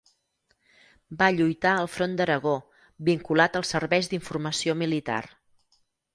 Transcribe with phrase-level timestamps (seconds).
[1.19, 2.55] Va lluitar al front d'Aragó,
[3.11, 5.21] vinculat als serveis d'informació militar.